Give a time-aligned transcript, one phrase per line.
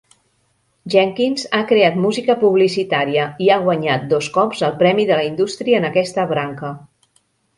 [0.93, 5.83] Jenkins ha creat música publicitària, i ha guanyat dos cops el premi de la indústria
[5.83, 6.73] en aquesta branca.